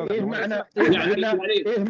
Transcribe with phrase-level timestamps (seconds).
[0.00, 1.20] إيه معنى إيه يعني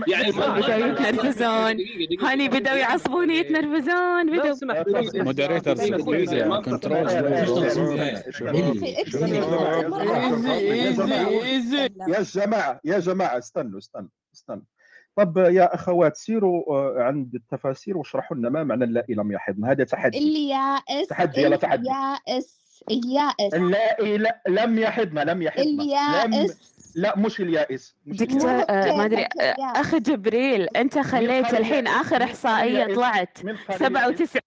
[0.08, 1.76] يعني إيه يعني يتنرفزون.
[2.22, 6.34] هاني بدأوا يعصبون يتنرفزون بدأوا please
[6.64, 7.08] control
[12.08, 14.62] يا جماعة يا جماعة استنوا استنوا استنوا
[15.16, 19.84] طب يا أخوات سيروا آه، عند التفاسير واشرحوا لنا ما معنى اللائي لم يحضن هذا
[19.84, 21.88] تحدي اليائس تحدي، يلا تحدي.
[21.90, 28.50] اليائس اليائس اللائي لا لم يحضن لم يحضن لم اليائس لا مش اليائس مش دكتور
[28.50, 28.70] اليائس.
[28.70, 34.40] آه، ما أدري آه،؟ اخ جبريل أنت خليت الحين؟ آخر إحصائية؟ طلعت من قال 97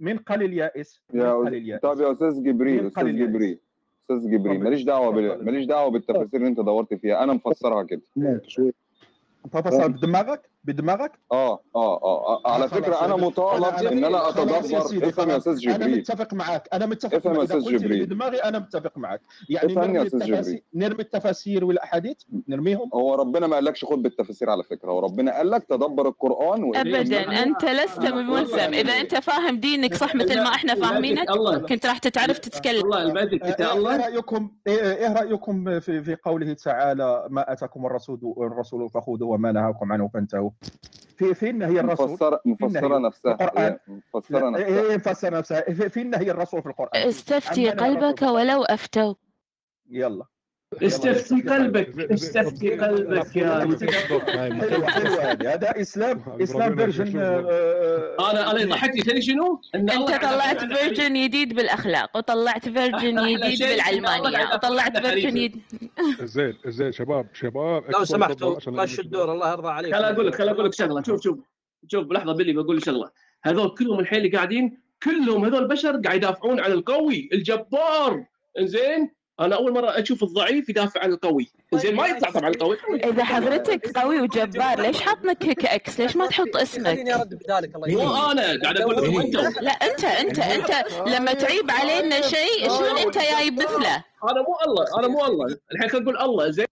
[0.00, 1.76] من قال اليائس؟ من يا
[2.12, 3.58] أستاذ جبريل أستاذ؟ جبريل
[4.02, 4.62] أستاذ جبريل.
[4.62, 5.44] ماليش دعوة بال...
[5.44, 11.52] ماليش دعوة بالتفاسير اللي أنت دورت فيها أنا مفسرها كده انت فصل بدماغك بدماغك آه
[11.76, 12.52] آه آه, آه.
[12.52, 12.68] على.
[12.68, 15.36] فكرة أنا مطالب إن أنا يا أتدبر سيدي، إفهم يا.
[15.36, 18.06] أستاذ أنا جبريل متفق معك أنا متفق إفهم يا معك قلت لي جبريل.
[18.06, 20.62] بدماغي أنا متفق معك يعني يا نرمي التفاسير جبريل.
[20.74, 22.16] نرمي التفاسير والأحاديث
[22.48, 26.76] نرميهم هو ربنا ما قالكش خد بالتفاسير على فكرة هو ربنا قال لك تدبر القرآن.
[26.76, 31.30] ابدا أنت لست ملزم إذا أنت فاهم دينك صح مثل ما إحنا فاهمينك
[31.68, 36.16] كنت راح تتعرف تتكلم الله إيه انت إيه الله رأيكم إيه إيه رأيكم في في
[36.24, 40.50] قوله تعالى ما أتاكم الرسول الرسول فخذوه وما نهاكم عنه فانتهوا
[41.16, 42.40] في فين هي الرسول مفسرة
[42.86, 43.78] النهي؟ نفسها القرآن.
[43.88, 48.22] هي مفسرة لا، نفسها إيه مفسر نفسها في- فين هي الرسول في القرآن استفتي قلبك.
[48.22, 49.18] ولو أفتوك
[49.90, 50.24] يلا
[50.82, 59.02] استفتي قلبك استفتي قلبك يا حلوة حلوة هذه هذا اسلام إسلام version أنا أنا ضحكتني
[59.02, 65.28] تدري شنو؟ إن أنت طلعت version جديد بالأخلاق وطلعت version جديد بالعلمانيه وطلعت version.
[65.28, 65.62] جديد
[66.22, 70.48] زين زين شباب شباب لو سمحتوا مشوا الدور الله يرضى عليك خل أقول لك خل
[70.48, 71.02] أقول لك شغلة.
[71.02, 71.38] شوف شوف
[71.88, 73.10] شوف بلحظة بلي بقول لك شغلة.
[73.44, 78.26] هذول كلهم الحين اللي قاعدين كلهم هذول البشر قاعد يدافعون عن القوي الجبار.
[78.58, 81.50] إنزين؟ أنا اول مره أشوف الضعيف يدافع عن القوي.
[81.74, 82.76] انزين ما يطلع طبعا القوي.
[83.04, 87.76] إذا حضرتك قوي وجبار ليش حاطنك هيك إكس ليش ما تحط خليني اسمك؟ أرد بدالك
[87.76, 92.68] الله مو أنا قاعد أقول لكم أنتم لا أنت أنت أنت لما تعيب علينا شيء
[92.68, 95.58] شلون أنت جاي مثله أنا مو الله أنا مو الله.
[95.72, 96.66] الحين خلينا نقول الله زين.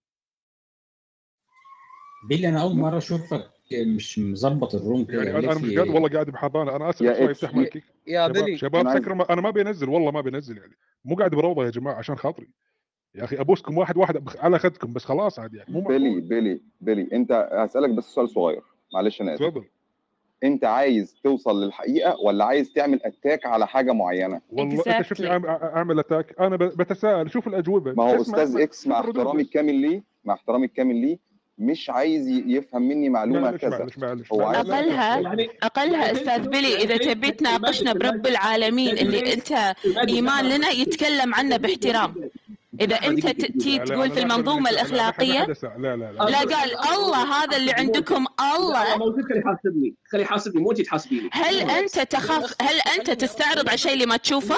[2.29, 3.54] بيلي أنا أول مرة أشوفك.
[3.73, 6.77] مش مظبط ال room كده يعني أنا مش قاعد؟ والله قاعد بحضانة.
[6.77, 9.41] أنا آسف يا بس ما إكس- يفتح مايكك يا شباب بلي شباب سكر ما- أنا
[9.41, 10.73] ما بينزل والله ما بينزل يعني.
[11.05, 12.49] مو قاعد بروضة يا جماعة عشان خاطري.
[13.15, 17.09] يا أخي أبوسكم واحد واحد على خدكم بس خلاص عاد يعني مو بيلي بيلي بيلي
[17.13, 18.63] أنت هسألك بس سؤال صغير.
[18.95, 19.43] معلش أنا آسف.
[19.43, 19.65] تفضل.
[20.45, 25.03] أنت عايز توصل للحقيقة ولا عايز تعمل attack على حاجة معينة؟ والله أنت Exactly.
[25.03, 27.31] شفتني أعمل- أعمل attack أنا ب- بتساءل.
[27.31, 27.93] شوف الأجوبة.
[27.93, 29.43] ما هو أستاذ إكس مع احترامي.
[29.43, 31.19] الكامل ليه مع احترامي الكامل ليه
[31.59, 34.43] مش عايز يفهم مني معلومه معلش كذا معلش معلش هو.
[34.43, 39.75] عايز- اقلها يعني اقلها أستاذ بيلي اذا تبي تناقشنا برب العالمين اللي انت
[40.09, 42.15] ايمان لنا يتكلم عنه باحترام
[42.81, 45.47] اذا انت ت- تي لا، لا، تقول في المنظومه الاخلاقيه.
[45.47, 48.27] لا لا لا لا قال الله هذا اللي عندكم
[48.57, 53.79] الله موجود خليه يحاسبني خليه يحاسبني مو تحاسبيني هل انت تخاف هل انت تستعرض على
[53.79, 54.57] شيء اللي ما تشوفه.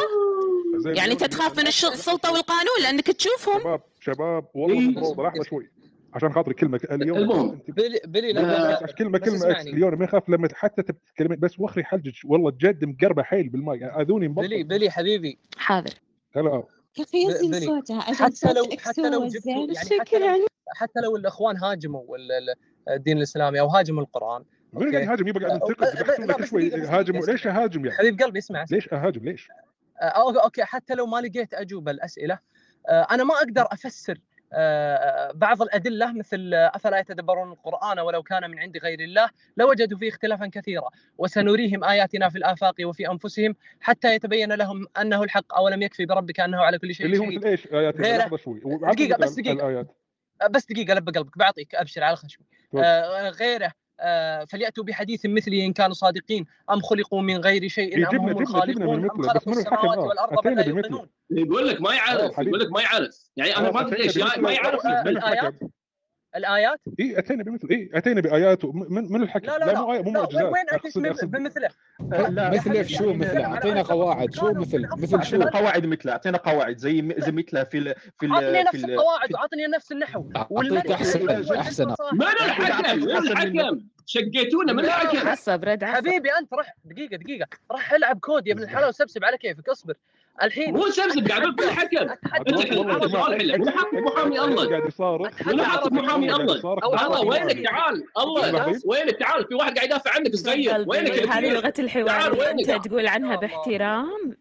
[0.86, 5.24] يعني انت تخاف من الش- السلطه والقانون لانك تشوفهم شباب شباب والله إيه.
[5.28, 5.70] لحظه شوي
[6.16, 7.60] عشان خاطري كلمة اليوم المهم.
[7.69, 9.66] بلي بلي لا، كلمه كلمة إكس.
[9.66, 14.03] اليوم ما يخاف لما حتى تتكلمين بس وخري حلجك والله جد مقربة حيل بالماي يعني
[14.03, 15.91] أذوني مبطل بلي بلي حبيبي حاضر
[16.37, 17.60] هلا يا أخي.
[17.66, 19.53] صوتها حتى لو صوت حتى لو جبتوا.
[19.53, 20.44] يعني حتى لو يعني
[20.76, 22.55] حتى لو الإخوان هاجموا ال- ال-
[22.94, 26.49] الدين الإسلامي أو هاجموا القرآن من قاعد يهاجم يبغى قاعد أه، ينتقد أه، لك بس
[26.49, 27.32] شوي دقيقة، بس هاجم دقيقة.
[27.32, 29.49] ليش أهاجم يعني حبيب قلبي اسمع ليش أهاجم ليش؟
[30.03, 32.38] أو- okay حتى لو ما لقيت أجوبة الأسئلة
[32.88, 34.19] أنا ما أقدر أفسر
[35.34, 40.08] بعض الأدلة مثل آه، أفلا يتدبرون القرآن ولو كان من عند غير الله لوجدوا فيه
[40.08, 46.06] اختلافا كثيرا وسنريهم آياتنا في الآفاق وفي أنفسهم حتى يتبين لهم أنه الحق اولم يكفي
[46.06, 48.16] بربك أنه على كل شيء اللي هو مثل إيش؟ آيات غيره.
[48.16, 48.60] لحظه شوي.
[48.92, 49.52] دقيقة، بس دقيقة.
[49.52, 49.96] الآيات.
[50.42, 51.38] آه، بس دقيقة لب قلبك.
[51.38, 52.46] بعطيك أبشر على خشمي.
[52.78, 53.72] آه، غيره.
[54.00, 58.32] آه، فلياتوا بحديث مثله ان كانوا صادقين ام خلقوا من غير شيء إيه، ام جبنا-
[58.32, 60.66] هم الخالقون بس خلقوا؟ السماوات آه، والارض بل لا.
[60.68, 62.38] يوقنون يقول لك ما يعرف.
[62.38, 64.18] يقول لك ما يعرف يعني آه، ما أتينا ليش.
[64.18, 65.52] ما يعرف آه،؟
[66.36, 68.64] الآيات؟ اي أتينا بمثل اي أتينا بآيات.
[68.64, 70.43] من من الحكم؟ لا لا لا, مو آية- مو لا معجزات.
[70.43, 71.69] وين اتيت بمثله
[72.28, 74.34] لا مثل شو مثل؟ أعطينا قواعد.
[74.34, 76.76] شو مثل؟ مثل شو؟ قواعد مثلها أعطينا قواعد.
[76.78, 80.25] زي زي مثلها في ال في ال عطني في نفس ال- القواعد وعطني نفس النحو.
[80.37, 85.02] أعطيك احسن احسن من الحكم؟ من الحكم شقيتونا من لا.
[85.02, 85.28] الحكم.
[85.28, 87.46] عصب رد حبيبي أنت رح دقيقة دقيقة.
[87.70, 89.69] راح ألعب كود يا ابن الحلال وسبسب على كيفك.
[89.69, 89.94] اصبر.
[90.43, 92.11] الحين مو سبسب قاعد أقول اتحدى انت
[93.94, 94.69] مو حامي الله.
[94.69, 95.97] قاعد يصارخ حق عربي.
[95.97, 96.79] محامي الله.
[96.85, 98.81] الله وينك تعال الله.
[98.87, 102.44] وينك تعال في واحد قاعد يدافع عنك صغير وينك يا هذه؟ لغه الحوار تعال اللي
[102.44, 103.37] وينك؟ أنت تقول عنها.
[103.37, 104.37] باحترام؟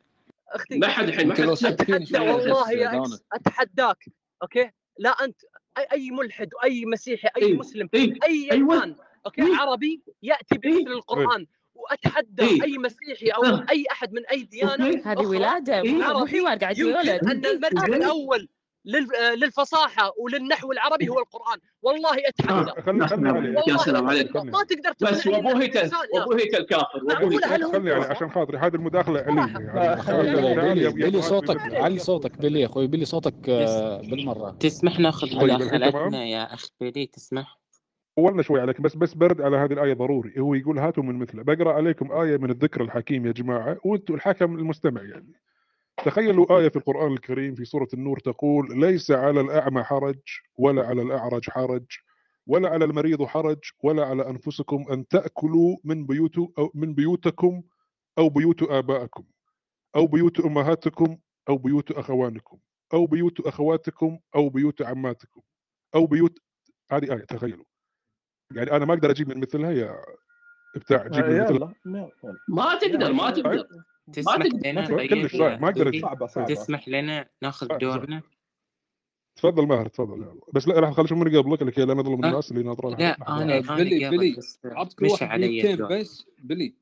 [0.50, 0.78] أختي.
[0.78, 4.06] ما حد الحين اتحدى والله يا إكس أتحداك.
[4.42, 5.42] Okay؟ لا أنت
[5.78, 7.58] أي أي ملحد واي مسيحي أي إيه.
[7.58, 8.14] مسلم إيه.
[8.28, 8.80] أي أيوة.
[8.80, 8.96] كان
[9.26, 9.56] okay؟ إيه.
[9.56, 11.48] عربي يأتي بمثل القرآن.
[11.90, 12.64] وأتحدى إيه.
[12.64, 13.66] أي مسيحي أو آه.
[13.70, 15.02] أي أحد من أي ديانة.
[15.06, 15.92] هذه ولادة إيه.
[15.94, 17.10] مو حوار قاعد يولد.
[17.10, 17.94] أن المرجع زين.
[17.94, 18.48] الأول
[18.88, 21.58] لل- آه، للفصاحة وللنحو العربي هو القرآن.
[21.82, 22.72] والله أتحدى.
[22.72, 22.82] آه.
[22.82, 24.52] خلي خلي علي يا والله سلام عليك أتحدى.
[24.52, 27.64] ما تقدر بس وابو إنه هيكل إنسان يا وابو هيكل كافر وابو معقولة هل هيكل
[27.64, 28.58] هو خلي علي؟ عشان خاطري.
[28.58, 32.66] هذه المداخلة علي يعني تعال بيلي يا- بيلي يا- صوتك يا- علي صوتك بيلي يا
[32.66, 32.88] أخوي.
[32.88, 37.60] بيلي صوتك آه، بالمرة تسمح ناخذ طيب،؟ مداخلتنا يا أخ بيلي؟ تسمح؟
[38.16, 40.40] طولنا شوي عليك بس بس برد على هذه الآية ضروري.
[40.40, 41.44] هو يقول هاتوا من مثله.
[41.44, 45.34] بقرأ عليكم آية من الذكر الحكيم يا جماعة وأنتم الحكم المستمع يعني.
[46.06, 50.20] تخيلوا آية في القرآن الكريم في سورة النور تقول ليس على الأعمى حرج
[50.58, 51.86] ولا على الأعرج حرج
[52.48, 57.64] ولا على المريض حرج ولا على أنفسكم أن تأكلوا من بيوت أو من بيوتكم
[58.18, 59.24] أو بيوت آبائكم
[59.96, 61.18] أو بيوت أمهاتكم
[61.50, 62.58] أو بيوت أخوانكم
[62.94, 65.42] أو بيوت أخواتكم أو بيوت عماتكم
[65.96, 66.40] أو بيوت
[66.92, 67.66] هذه آية تخيلوا.
[68.54, 70.02] يعني أنا ما أقدر أجيب من مثلها يا
[70.76, 72.10] ابتاع جيب من آه، مثلها ما-
[72.50, 73.68] ما تقدر ما تقدر.
[74.14, 74.70] تسمح تقدر.
[74.72, 75.62] لنا ما طيب.
[75.62, 76.00] ما أقدر.
[76.02, 76.48] صعبة صعبة.
[76.48, 77.68] تسمح لنا ناخذ.
[77.78, 78.22] دورنا؟
[79.36, 80.40] تفضل ماهر تفضل يلا.
[80.54, 83.18] بس لا راح اخلي شو من قبلك لكي لا نظلم أه؟ الناس اللي ناطرين لا
[83.30, 86.76] أنا أنا بلي- بلي، بس عط كل مش واحد دقيقتين بس بلي.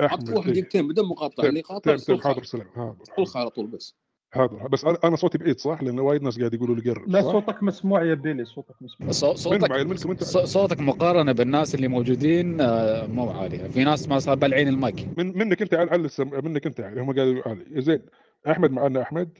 [0.00, 0.50] عط أحمد كل واحد.
[0.50, 1.62] دقيقتين بدون مقاطعة اللي
[1.96, 3.04] صلخه حاضر سلام حاضر.
[3.38, 3.96] على طول بس.
[4.34, 7.62] حاضر بس أنا صوتي بعيد صح؟ لأن وايد ناس قاعد يقولوا لي قرب لا؟ صوتك
[7.62, 9.10] مسموع يا بيلي صوتك مسموع.
[9.10, 15.18] صوتك صوتك مقارنة بالناس اللي موجودين آه، مو عالي في ناس ما صار بالعين المايك.
[15.18, 16.44] من منك أنت على على السم...
[16.44, 18.02] منك أنت يعني هم قاعدوا يقولوا علي زين
[18.50, 19.38] أحمد معنا أحمد؟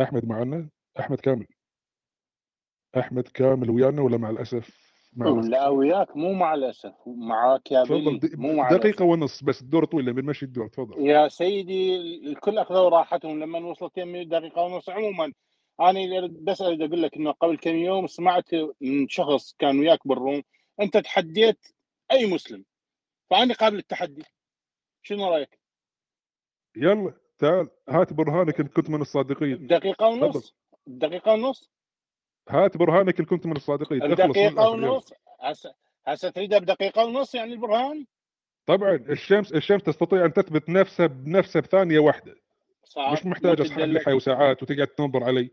[0.00, 0.68] أحمد معنا؟
[1.00, 1.46] أحمد كامل.
[2.98, 4.79] أحمد كامل ويانا ولا مع الأسف؟
[5.16, 10.04] لا وياك مو مع الاسف معاك يا بيلي مو مع دقيقة ونص بس الدور طويل
[10.04, 11.06] لما بنمشي الدور تفضل.
[11.06, 14.88] يا سيدي الكل أخذوا راحتهم لما وصلت دقيقة ونص.
[14.88, 15.32] عموما
[15.80, 20.42] أنا بس أريد أقول لك إنه قبل كم يوم سمعت من شخص كان وياك بالروم
[20.80, 21.66] أنت تحديت
[22.12, 22.64] أي مسلم
[23.30, 24.24] فأنا قابل التحدي.
[25.02, 25.58] شنو رأيك؟
[26.76, 29.66] يلا تعال هات برهانك إن كنت من الصادقين.
[29.66, 30.54] دقيقة ونص.
[30.86, 31.70] دقيقة ونص؟
[32.50, 33.98] هات برهانك ان كنت من الصادقين.
[33.98, 35.12] دقيقه ونص.
[35.40, 35.74] هسه
[36.06, 38.06] هسه تريدها بدقيقة ونص يعني البرهان؟
[38.66, 42.34] طبعا الشمس الشمس تستطيع أن تثبت نفسها بنفسها بثانية واحدة.
[42.84, 43.78] صعب مش محتاج تدلك.
[44.02, 45.50] لحى وساعات وتقعد تنظر علي.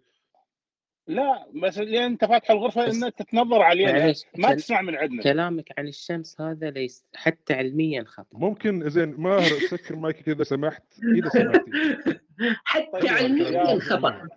[1.08, 5.24] لا بس اللي أنت فاتح الغرفة إنك تتنظر علينا ما كل- تسمع من عندنا.
[5.24, 8.38] كلامك عن الشمس هذا ليس حتى علميا خطأ.
[8.38, 10.84] ممكن زين ماهر سكر مايكك إذا سمحت.
[11.16, 11.72] إذا سمحتي.
[12.66, 14.28] حتى طيب، علميا يا- خطأ.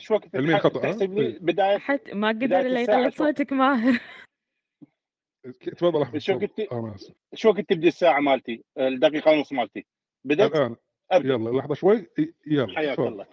[0.00, 1.44] إيش وقت علميا؟ تحسب لي طيب.
[1.44, 4.00] بدايه حتى ما قدر إلا يطلع شو؟ صوتك ماهر.
[5.76, 6.38] تفضل أحمد شو
[6.72, 9.86] أنا اسف شو وقت تبدي الساعة مالتي؟ الدقيقة ونص مالتي.
[10.24, 10.76] بدأت؟ الآن.
[11.10, 12.06] ابدا يلا لحظة شوي.
[12.46, 13.08] يلا حياك تفضل.
[13.08, 13.26] الله.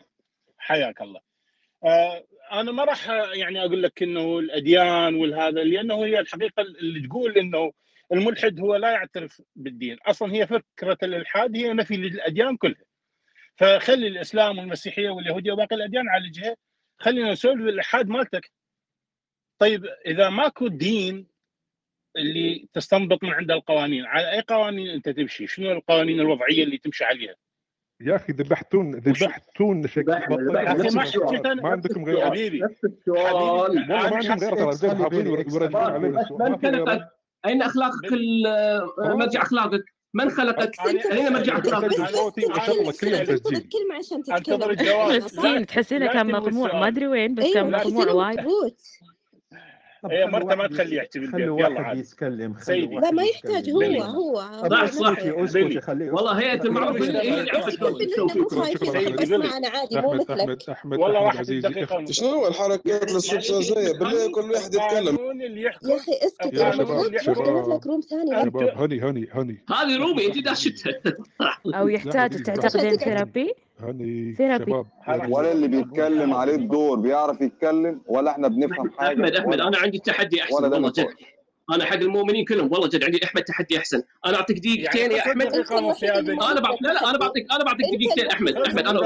[0.58, 1.19] حياك الله.
[1.84, 7.08] آه أنا ما راح آه، يعني أقول لك إنه الأديان والهذا لأنه هي الحقيقة اللي
[7.08, 7.72] تقول إنه
[8.12, 9.98] الملحد هو لا يعترف بالدين.
[10.06, 12.88] أصلا هي فكرة الإلحاد هي نفي للأديان كلها.
[13.59, 16.56] فخلي الإسلام والمسيحية واليهودية وباقي الأديان على جهه
[17.00, 18.51] خلينا نسولف الالحاد مالتك.
[19.59, 21.27] طيب إذا ماكو دين
[22.18, 27.04] اللي تستنبط من عنده القوانين على أي قوانين أنت تمشي؟ شنو القوانين الوضعية اللي تمشي
[27.04, 27.36] عليها؟
[28.01, 29.81] يا أخي ذبحتون ذبحتون
[31.62, 33.33] ما عندكم غير حبيبي نفس السؤال.
[33.36, 37.09] والله ما أنا عندهم غير ترى زين حافظين ويردون علينا؟
[37.45, 38.87] أين أخلاقك ال-
[39.18, 39.83] مرجع أخلاقك؟
[40.18, 46.80] من خلقك؟ اخلاقك؟ أنا- صوتي أنا- تسجيل عشان تتكلم مسكين تحسينه كان مطموع.
[46.80, 48.40] ما أدري وين بس أيوه كان مطموع وايد.
[50.06, 52.56] هي خلي مرته ما تخليه يحكي بالبيت يلا واحد عاد يتكلم.
[52.68, 53.69] لا واحد ما يحتاج.
[53.69, 54.35] هو هو.
[54.69, 55.09] صح، صح.
[55.19, 55.44] اسكتي بيلي.
[55.44, 56.54] اسكتي خليه والله.
[56.54, 57.18] المعروف بيلي.
[57.19, 59.21] هي اللي عرفت أحمد.
[59.21, 60.39] اسمع أنا عادي مو أحمد مثلك.
[60.39, 65.18] أحمد أحمد والله واحد دقيقة شنو الحركات الاستفزازيه بالله كل واحد يتكلم.
[65.57, 67.69] يا أخي اسكت يا يا شباب، شباب.
[67.69, 70.94] لك room ثاني شباب هني هني هني هذه روبي أنت داشتها
[71.80, 72.44] أو يحتاج.
[72.44, 72.97] تعتقدين.
[72.97, 74.64] therapy؟ هني therapy.
[74.72, 74.86] شباب.
[75.31, 80.00] ولا اللي بيتكلم عليه الدور بيعرف يتكلم ولا إحنا بنفهم حاجة أحمد أحمد أنا عندي
[80.00, 81.07] تحدي أحسن والله جد.
[81.76, 84.02] أنا حق المؤمنين كلهم والله جد عندي أحمد تحدي أحسن.
[84.26, 85.46] أنا أعطيك دقيقتين يعني يا أحمد.
[85.54, 89.00] أنا بعطيك لا لا أنا بعطيك أنا بعطيك دقيقتين أحمد أحمد أنا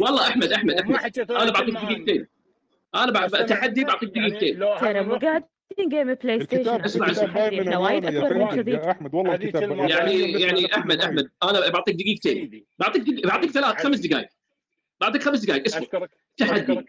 [0.00, 1.30] والله أحمد أحمد أحمد.
[1.30, 2.26] أنا بعطيك دقيقتين.
[2.94, 4.58] أنا أنا- تحدي بعطيك يعني دقيقتين.
[4.80, 5.48] ترى مو قاعدين
[5.88, 7.26] game PlayStation اسمع، اسمع.
[7.26, 8.72] تحدي من كذي.
[8.72, 11.00] يا أحمد والله الكتاب يعني يعني أحمد.
[11.00, 12.66] أحمد أنا بعطيك دقيقتين.
[12.78, 14.28] بعطيك بعطيك ثلاث خمس دقائق
[15.00, 16.06] بعطيك خمس دقائق اسمع.
[16.36, 16.84] تحدي.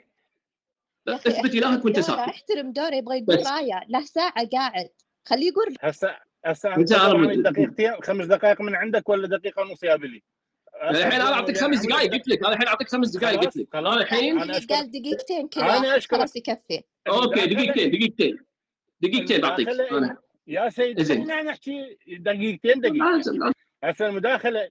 [1.07, 2.19] اثبت إلهك وأنت ساكت.
[2.19, 3.45] أحترم دوره يبغى يقول.
[3.45, 3.81] راية.
[3.89, 4.89] له ساعة قاعد.
[5.25, 5.75] خليه يقول.
[5.81, 6.75] هسه هسه
[7.41, 10.23] دقيقتين خمس دقائق من عندك ولا دقيقة ونص يا بلي؟
[10.83, 12.39] الحين أنا أعطيك خمس دقائق قلت لك.
[12.45, 13.75] أنا الحين أعطيك خمس دقائق قلت لك.
[13.75, 16.19] أنا الحين قال دقيقتين أشكرك.
[16.19, 16.83] خلاص يكفي.
[17.07, 18.48] أوكي دقيقتين دقيقتين.
[19.01, 19.67] دقيقتين بعطيك.
[20.47, 21.17] يا سيدي زين.
[21.17, 23.53] خلينا نحكي دقيقتين دقيقتين.
[23.83, 24.69] هسه المداخلة.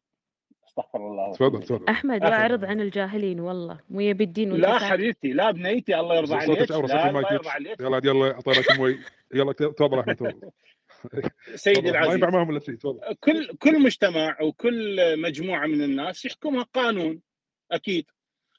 [0.68, 1.32] استغفر الله.
[1.32, 1.88] تفضل تفضل.
[1.88, 2.32] أحمد أخي.
[2.32, 3.80] يعرض عن الجاهلين والله.
[3.90, 4.78] مو يبي الدين لا.
[4.78, 6.70] حبيبتي لا بنيتي الله يرضى عليك.
[6.70, 7.80] لا الله يرضى عليك.
[7.80, 8.98] يلا يلا اعطيناك موي
[9.34, 10.50] يلا تفضل أحمد تفضل.
[11.54, 11.82] سيدي.
[11.82, 12.14] ما العزيز.
[12.14, 13.00] ينفع معهم إلا شيء تفضل.
[13.20, 17.20] كل كل مجتمع وكل مجموعة من الناس يحكمها قانون
[17.72, 18.06] أكيد.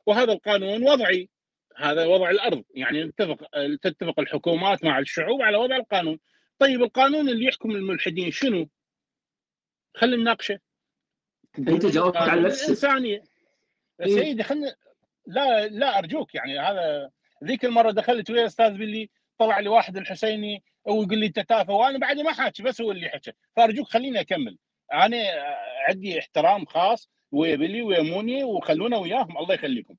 [0.06, 1.30] وهذا القانون وضعي.
[1.80, 2.64] هذا وضع الأرض.
[2.76, 3.48] يعني نتفق
[3.82, 6.20] تتفق الحكومات مع الشعوب على وضع القانون.
[6.60, 8.70] طيب القانون اللي يحكم الملحدين شنو؟
[9.96, 10.60] خلينا نناقشه.
[11.60, 12.64] أنت جاوبت على نفسك.
[12.64, 13.24] الانسانيه
[14.02, 14.16] إيه.
[14.16, 14.76] سيدي خلنا
[15.28, 17.12] لا لا أرجوك يعني هذا
[17.44, 21.98] ذيك المرة دخلت ويا أستاذ بلي طلع لي واحد الحسيني ويقول لي انت تافه وأنا
[21.98, 23.32] بعد ما حاكي بس هو اللي حكى.
[23.56, 24.58] فأرجوك خليني أكمل.
[24.94, 25.18] أنا
[25.88, 29.38] عندي احترام خاص ويا بلي ويا موني وخلونا وياهم.
[29.38, 29.96] الله يخليكم.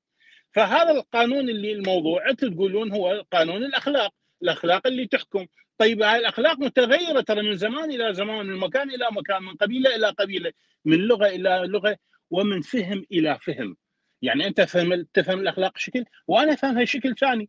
[0.53, 5.47] فهذا القانون اللي الموضوع أنتم تقولون هو قانون الأخلاق الأخلاق اللي تحكم
[5.79, 9.97] طيب هاي الأخلاق متغيرة ترى من زمان إلى زمان من مكان إلى مكان من قبيلة
[9.97, 10.53] إلى قبيلة
[10.85, 11.97] من لغة إلى لغة
[12.31, 13.77] ومن فهم إلى فهم
[14.23, 17.49] يعني أنت فهم تفهم الأخلاق شكل وأنا فهمها شكل ثاني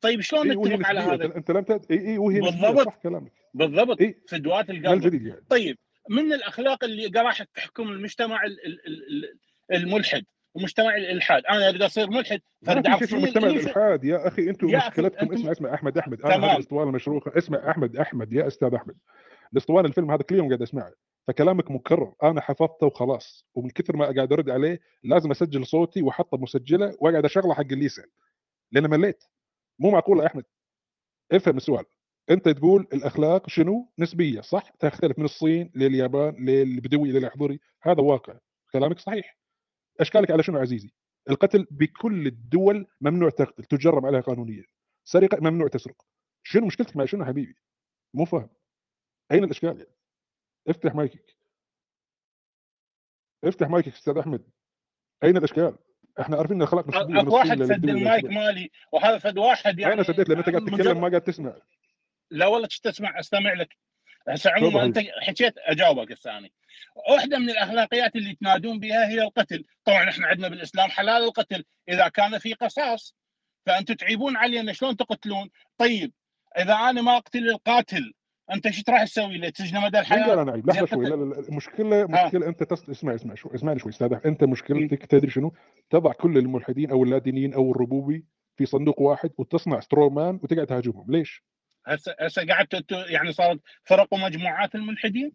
[0.00, 1.00] طيب شلون إيه نتفق على.
[1.00, 1.86] هذا؟ انت لم تد...
[1.90, 2.86] اي اي وهي بالضبط.
[2.86, 5.78] صح كلامك بالضبط إيه؟ فدوات القلب يعني طيب
[6.10, 9.38] من الأخلاق اللي راح تحكم المجتمع ال- ال- ال- ال-
[9.72, 11.42] الملحد ومجتمع الإلحاد.
[11.46, 15.74] أنا أريد أصير ملحد فرد عفريت مجتمع الإلحاد يا أخي أنتم مشكلتكم أنتم- اسمع اسمع
[15.74, 16.54] أحمد أحمد أنا هذه.
[16.56, 17.38] الأسطوانة المشروخة.
[17.38, 18.94] اسمع أحمد أحمد يا أستاذ أحمد.
[19.52, 20.92] الأسطوانة الفيلم هذا كل يوم قاعد أسمعه.
[21.28, 22.14] فكلامك مكرر.
[22.22, 23.46] أنا حفظته وخلاص.
[23.54, 27.84] ومن كثر ما قاعد أرد عليه لازم أسجل صوتي وأحطه مسجله وأقعد أشغله حق اللي
[27.84, 28.10] يسأل.
[28.72, 29.24] لأن مليت.
[29.78, 30.44] مو معقول يا أحمد.
[31.32, 31.84] افهم السؤال.
[32.30, 37.60] أنت تقول الأخلاق شنو؟ نسبية صح؟ تختلف من الصين لليابان للبدوي للأحضري.
[37.82, 38.34] هذا واقع.
[38.72, 39.39] كلامك صحيح.
[40.00, 40.92] أشكالك على شنو عزيزي؟
[41.30, 44.64] القتل بكل الدول ممنوع تقتل تجرم عليها قانونيا.
[45.04, 46.02] سرقة ممنوع تسرق.
[46.42, 47.56] شنو مشكلتك مع شنو حبيبي؟
[48.14, 48.50] مو فاهم.
[49.32, 49.94] أين الأشكال يعني؟
[50.68, 51.36] افتح مايكك.
[53.44, 54.50] افتح مايكك أستاذ أحمد.
[55.24, 55.78] أين الأشكال؟
[56.20, 58.24] إحنا عارفين إن الاخلاق واحد سد المايك.
[58.24, 61.56] مالي وهذا فد واحد يعني أنا سديت؟ لأن أنت قاعد تتكلم ما قاعد تسمع.
[62.30, 63.76] لا والله شو تسمع أستمع لك.
[64.28, 64.98] هسه عموما انت.
[64.98, 66.48] حكيت اجاوبك أنا
[67.10, 69.64] واحدة من الاخلاقيات اللي تنادون بها هي القتل.
[69.84, 73.16] طبعا إحنا عندنا بالإسلام حلال القتل إذا كان في قصاص
[73.66, 75.50] فأنتم تعيبون علينا شلون تقتلون.
[75.78, 76.12] طيب
[76.58, 78.12] إذا أنا ما أقتل القاتل
[78.52, 81.04] أنت إيش راح تسوي؟ له تسجنه مدى الحياة؟ عيب زين لحظة شوي.
[81.04, 82.26] لا لا لا المشكلة ها.
[82.26, 82.88] مشكلة أنت تص...
[82.88, 84.18] اسمع اسمع شوي اسمعني شوي أستاذ.
[84.26, 85.54] أنت مشكلتك تدري شنو؟
[85.90, 88.24] تضع كل الملحدين أو اللادينيين أو الربوبي
[88.56, 91.06] في صندوق واحد وتصنع سترومان وتقعد تهاجمهم.
[91.08, 91.44] ليش؟
[91.94, 95.32] هسه هسه قعدت ت- يعني صارت فرق ومجموعات الملحدين؟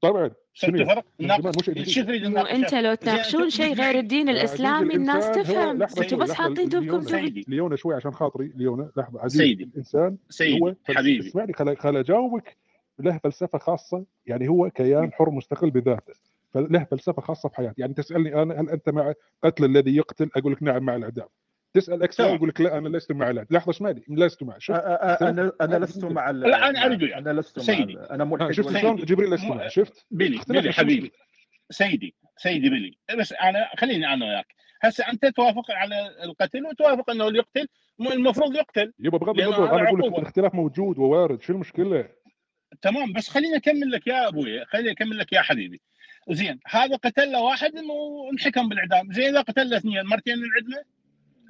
[0.00, 0.30] طبعا.
[0.54, 5.86] صرتوا شنو فرق؟ مش تريد؟ أنت لو تناقشون أنتم شيء غير الدين الإسلامي الناس تفهم.
[6.08, 7.44] شوي بس حاطين دوبكم سيدي.
[7.48, 8.52] ليونا شوي عشان خاطري.
[8.56, 9.64] ليونا لحظة عزيزي سيدي.
[9.64, 10.60] الإنسان سيدي.
[10.60, 10.74] هو.
[10.84, 11.28] حبيبي.
[11.28, 12.56] اسمعني خل خل اجاوبك
[12.98, 16.12] له فلسفة خاصة يعني هو كيان حر مستقل بذاته.
[16.54, 19.12] فله فلسفة خاصة في حياته يعني تسألني أنا هل أنت مع
[19.44, 21.28] قتل الذي يقتل؟ أقول لك نعم مع الإعدام.
[21.80, 24.58] تسأل أكثر يقول لك لا أنا لست مع الاعدام لحظه اسمعني لست مع.
[24.58, 27.92] اختلفنا أنا أنا لست مع لا أنا اريد مع وياك أنا لست مع سيدي.
[27.92, 30.36] ال- أنا ملحد شفت شلون؟ جبريل لست معه شفت؟ بلي
[30.72, 31.12] شو حبيبي.
[31.70, 34.46] سيدي سيدي بلي بس أنا خليني أنا وياك.
[34.82, 37.68] هسه أنت توافق على القتل وتوافق إنه اللي يقتل
[38.00, 38.92] المفروض يقتل.
[38.98, 42.08] يبا بغض النظر أنا أقول لك الاختلاف موجود ووارد شو المشكلة؟
[42.82, 45.80] تمام بس خليني أكمل لك يا أبوي خليني أكمل لك يا حبيبي.
[46.30, 49.12] زين هذا قتل له واحد وانحكم بالإعدام.
[49.12, 50.95] زين إذا قتل له اثنين مرتين انعدمه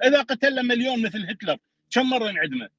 [0.03, 1.57] إذا قتل له مليون مثل هتلر
[1.91, 2.69] كم مرة انعدمه؟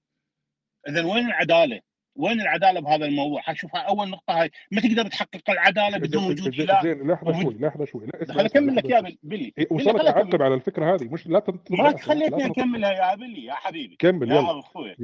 [0.88, 1.80] اذا وين العدالة؟
[2.16, 6.82] وين العدالة بهذا الموضوع؟ حشوفها أول نقطة هاي ما تقدر تحقق العدالة بدون وجود اله
[6.82, 8.06] زين لحظة شوي لحظة شوي.
[8.06, 9.18] لا خليني أكمل لك يا بلي.
[9.58, 13.54] إيه، بلي وصلت اعقب على الفكرة هذه مش لا ما خليتني اكملها يا بلي يا
[13.54, 13.96] حبيبي.
[13.96, 14.58] كمل يلا.
[14.58, 14.96] أخوي.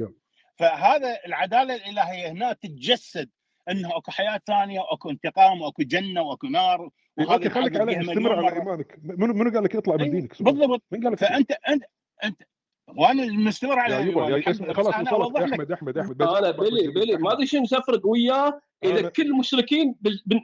[0.55, 3.29] فهذا العدالة الإلهية هنا تتجسد
[3.69, 6.89] إنه أكو حياة ثانية واكو انتقام واكو جنة وأكو نار.
[7.19, 8.99] إيه، وهذا خليك بها استمر على إيمانك.
[9.03, 10.83] منو منو قال لك اطلع من أيوه دينك بالضبط.
[10.91, 11.83] من قال لك فانت انت
[12.23, 12.41] أنت
[12.87, 14.11] وأنا مستمر على
[14.47, 15.53] بس خلاص وصلت لك.
[15.53, 16.21] أحمد أحمد أحمد.
[16.21, 19.95] أنا بلي بلي ما احمد أدري شنو تفرق وياه إذا كل المشركين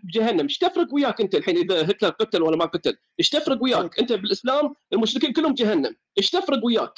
[0.04, 0.42] بجهنم.
[0.42, 4.14] إيش تفرق وياك أنت الحين إذا هتلر قتل ولا ما قتل؟ إيش تفرق وياك؟ أنت
[4.14, 5.96] بالإسلام المشركين كلهم جهنم.
[6.18, 6.94] إيش تفرق وياك؟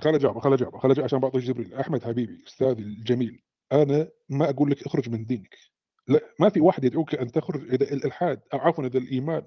[0.00, 1.74] خل اجاوب خل اجاوب خل اجاوب عشان بعطيك جبريل.
[1.74, 3.42] أحمد حبيبي استاذي الجميل
[3.72, 5.56] أنا ما أقول لك اخرج من دينك.
[6.08, 9.46] لا ما في واحد يدعوك أن تخرج إذا الإلحاد أو عفوا إذا الإيمان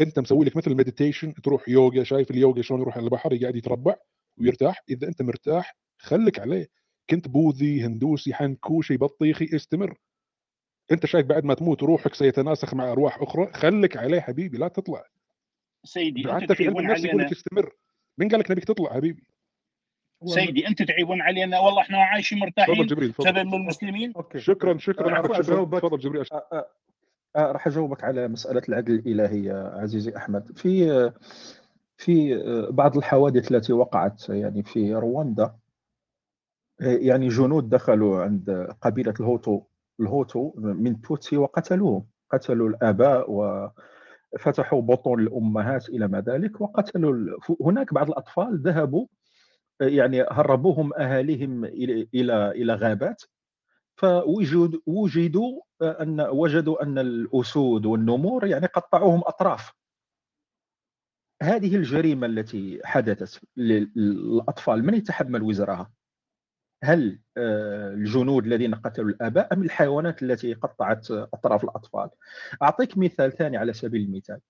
[0.00, 3.96] انت مسوي لك مثل المديتيشن تروح يوغا شايف اليوغا شلون يروح على البحر يقعد يتربع
[4.36, 4.82] ويرتاح.
[4.90, 6.68] إذا أنت مرتاح خليك عليه.
[7.10, 9.98] كنت بوذي هندوسي حنكوشي بطيخي استمر.
[10.92, 15.04] أنت شايف بعد ما تموت روحك سيتناسخ مع أرواح أخرى خليك عليه حبيبي لا تطلع.
[15.84, 17.72] سيدي حتى في علم النفس يقول لك استمر.
[18.18, 19.22] مين قال لك نبيك تطلع حبيبي؟
[20.24, 21.58] سيدي أنتم تعيبون علينا.
[21.58, 24.12] والله إحنا عايشين تفضل مرتاحين جبريل بسبب تفضل انه المسلمين.
[24.16, 24.38] Okay.
[24.40, 25.40] شكرا شكرا.
[25.40, 26.24] اجاوبك تفضل جبريل.
[27.38, 30.58] آه، راح أجاوبك على مسألة العدل الالهي يا عزيزي أحمد.
[30.58, 31.10] في
[31.96, 32.34] في
[32.70, 35.54] بعض الحوادث التي وقعت يعني في رواندا
[36.80, 39.62] يعني جنود دخلوا عند قبيلة الهوتو
[40.00, 47.94] الهوتو من توتسي وقتلوهم قتلوا الآباء وفتحوا بطون الأمهات إلى ما ذلك وقتلوا ال- هناك
[47.94, 49.06] بعض الأطفال ذهبوا
[49.80, 53.22] يعني هربوهم أهاليهم إلى إلى غابات.
[53.98, 59.72] فوجد وجدوا ان وجدوا أن الأسود والنمور يعني قطعوهم أطراف
[61.42, 65.90] هذه الجريمة التي حدثت للأطفال من يتحمل وزرها؟
[66.84, 72.10] هل آه، الجنود الذين قتلوا الآباء أم الحيوانات التي قطعت أطراف الأطفال؟
[72.62, 74.40] أعطيك مثال ثاني على سبيل المثال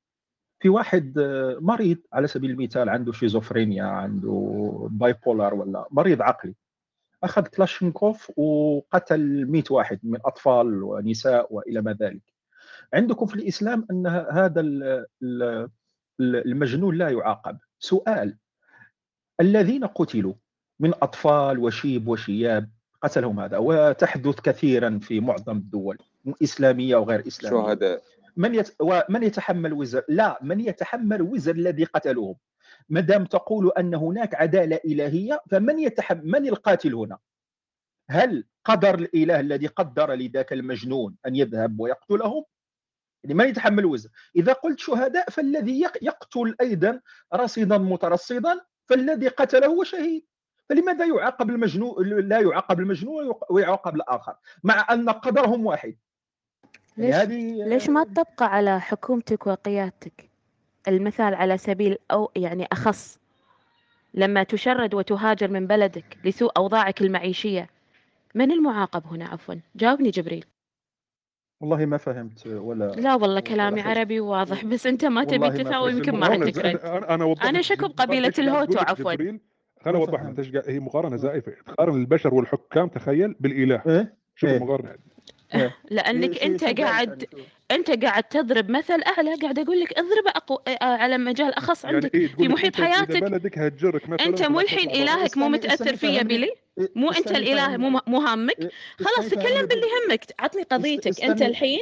[0.60, 6.54] في واحد آه، مريض على سبيل المثال عنده شيزوفرينيا عنده bipolar ولا مريض عقلي
[7.24, 12.22] أخذ كلاشينكوف وقتل 100 واحد من اطفال ونساء وإلى ما ذلك.
[12.94, 15.68] عندكم في الإسلام أن هذا ال- ال-
[16.20, 17.58] المجنون لا يعاقب.
[17.78, 18.36] سؤال
[19.40, 20.34] الذين قتلوا
[20.80, 22.70] من أطفال وشيب وشياب
[23.02, 25.98] قتلهم هذا؟ وتحدث كثيرا في معظم الدول
[26.42, 27.66] إسلامية وغير إسلامية.
[27.66, 28.02] شهداء.
[28.36, 28.76] من يت...
[28.80, 32.36] ومن يتحمل وزر؟ لا من يتحمل وزر الذي قتلوهم.
[32.88, 37.18] ما دام تقول أن هناك عدالة إلهية فمن يتحمل من القاتل هنا؟
[38.10, 42.44] هل قدر الإله الذي قدر لذاك المجنون أن يذهب ويقتلهم؟
[43.24, 47.00] يعني من يتحمل وزر إذا قلت شهداء فالذي يق- يقتل أيضا
[47.34, 50.26] رصيدا مترصدا فالذي قتله هو شهيد.
[50.68, 55.96] فلماذا يعاقب المجنون لا يعاقب المجنون ويعاقب الآخر؟ مع أن قدرهم واحد.
[56.96, 60.27] يعني ليش هذه ليش ما تبقى على حكومتك وقيادتك؟
[60.88, 63.18] المثال على سبيل أو يعني أخص.
[64.14, 67.68] لما تشرد وتهاجر من بلدك لسوء أوضاعك المعيشية
[68.34, 70.44] من المعاقب هنا عفوا؟ جاوبني جبريل.
[71.60, 73.90] والله ما فهمت ولا لا والله كلامي ولا.
[73.90, 75.56] عربي واضح بس أنت ما تبي فهمت.
[75.88, 76.76] يمكن ما عندك رد.
[76.76, 79.12] أنا أنا شكو قاعد الهوتو عفوا.
[79.86, 80.30] ما اوضح قاعد-
[80.68, 81.52] هي مقارنة زائفة.
[81.66, 83.82] تقارن البشر والحكام تخيل بالإله.
[83.86, 84.94] إيه؟ شوف إيه؟ المقارنة.
[86.42, 87.26] أنت شو ذلك قاعد
[87.70, 90.54] يعني أنت قاعد تضرب مثل أعلى قاعد أقول لك اضرب أقو...
[90.54, 92.14] آه، على مجال أخص يعني عندك.
[92.14, 95.36] إيه في تقول لك محيط أنت إذا حياتك بلدك هتجرك مثلا أنت مو الحين إلهك
[95.36, 99.66] مو متأثر فيا بلي؟ إيه، مو أنت الإله مو مو هامك إيه، خلاص استني تكلم
[99.66, 100.24] باللي يهمك.
[100.38, 101.24] عطني قضيتك.
[101.24, 101.80] أنت الحين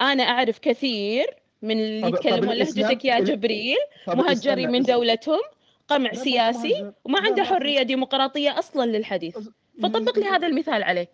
[0.00, 1.26] أنا أعرف كثير
[1.62, 3.76] من اللي يتكلمون لهجتك يا جبريل
[4.08, 5.40] مهجرين من دولتهم
[5.88, 9.38] قمع سياسي وما عنده في حرية ديمقراطية أصلا للحديث.
[9.82, 11.08] فطبق لي هذا المثال عليه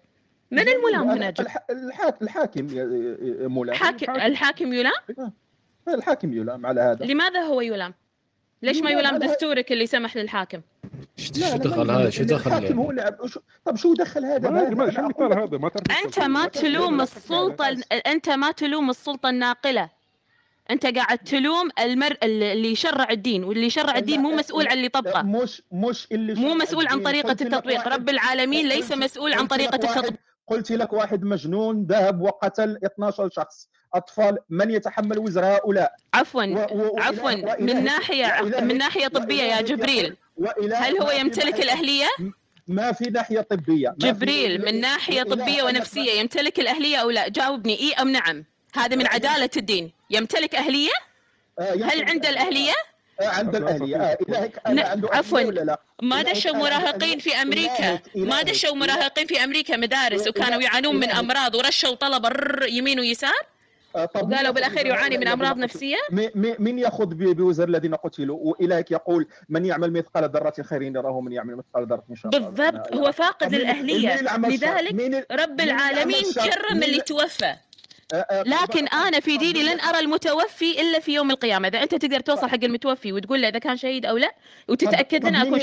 [0.53, 1.67] من الملام هنا الح-
[2.23, 2.67] الحاكم
[3.53, 4.93] مولانا حاكم الحاكم الحاكم يلام؟
[5.89, 7.05] آه، الحاكم يلام على هذا.
[7.07, 7.95] لماذا هو يلام؟
[8.63, 10.61] ليش ما يلام دستورك اللي سمح للحاكم؟
[11.17, 14.51] شو دخل هذا؟ شو دخل الحاكم هو يعني اللي عب- شو- طب شو دخل هذا؟
[14.51, 19.89] ما شو لك هذا؟ ما تعرف أنت ما تلوم السلطة أنت ما تلوم السلطة الناقلة.
[20.71, 25.01] أنت قاعد تلوم المر اللي يشرع الدين واللي يشرع الدين مو مسؤول عن اللي لا
[25.01, 25.23] طبقه.
[25.23, 27.89] مش مش اللي مو شرع مسؤول عن طريقة التطبيق.
[27.89, 30.21] رب العالمين ليس مسؤول عن طريقة التطبيق.
[30.53, 33.69] قلت لك واحد مجنون ذهب وقتل 12 شخص.
[33.95, 39.09] أطفال من يتحمل وزر هؤلاء؟ عفوا و- و- عفوا وإله- من ناحيه وإلهك- من ناحية
[39.09, 40.17] طبية يا جبريل.
[40.37, 42.07] وإله هل هو يمتلك الأهلية؟
[42.69, 43.95] ما في ناحية طبية.
[43.99, 47.79] جبريل من ناحية وإله طبية ونفسية يمتلك الأهلية أو لا؟ جاوبني.
[47.81, 48.45] إي أم نعم.
[48.75, 49.93] هذا من عدالة الدين.
[50.11, 50.91] يمتلك أهلية؟
[51.59, 52.73] آه، هل عنده الأهلية؟
[53.21, 55.41] عند الاهليه آه، إلهك ن- عنده عفوا.
[55.41, 60.29] ولا لا؟ ما دشوا مراهقين في أمريكا؟ إلهك ما دشوا مراهقين في أمريكا؟ مدارس.
[60.29, 61.11] وكانوا يعانون من.
[61.11, 62.31] أمراض ورشوا طلبه
[62.67, 63.33] يمين ويسار؟
[63.97, 65.97] آه، طب وقالوا بالأخير يعاني من أمراض؟ نفسية؟
[66.59, 71.33] من يأخذ ب- بوزر الذين قتلوا؟ وإلهك يقول من يعمل مثقال ذرة خير يراه من
[71.33, 72.95] يعمل مثقال ذرة شر بالضبط.
[72.95, 77.55] هو فاقد للاهليه لذلك رب العالمين كرم اللي توفى
[78.47, 81.69] لكن أنا في ديني لن أرى المتوفي إلا في يوم القيامة.
[81.69, 84.35] إذا أنت تقدر توصل حق المتوفي وتقول له إذا كان شهيد أو لا
[84.69, 85.59] وتتأكد لنا أكو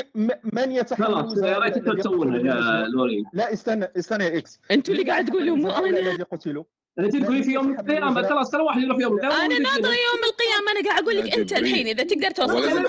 [0.54, 4.60] من يتحمل يا ريت أنتم الذي تسوونها يا؟ لورين لا استنى استنى يا إكس.
[4.72, 6.00] أنتوا اللي قاعد تقولوا مو أنا.
[6.00, 6.64] الذين قتلوا
[7.00, 10.72] انت تقولي في يوم القيامة خلاص ترى واحد يروح يوم القيامة أنا ناطره يوم القيامة
[10.72, 11.54] أنا قاعد أقول لك أنت.
[11.54, 12.88] الحين إذا تقدر توصل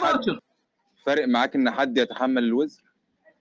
[1.07, 2.83] فارق معاك إن حد يتحمل الوزر؟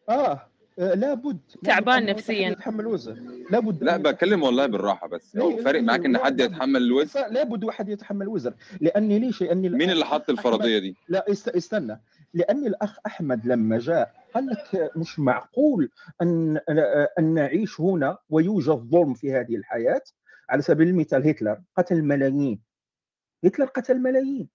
[0.10, 0.48] آه.
[0.79, 1.39] لابد.
[1.63, 2.49] تعبان لابد أن نفسياً.
[2.49, 3.17] يتحمل وزر
[3.51, 5.35] لابد لا بتكلم والله بالراحة بس.
[5.35, 6.39] لا، هو لا، فارق معاك إن حد.
[6.39, 11.31] يتحمل الوزر لابد واحد يتحمل وزر لأني ليش؟ لأني مين اللي حط الفرضية دي؟ لا
[11.31, 12.01] است- استنى.
[12.33, 15.89] لأن الأخ أحمد لما جاء قال لك مش معقول
[16.21, 16.59] أن
[17.19, 20.01] أن نعيش هنا ويوجد ظلم في هذه الحياة؟
[20.49, 22.59] على سبيل المثال هتلر قتل ملايين.
[23.45, 24.49] هتلر قتل ملايين.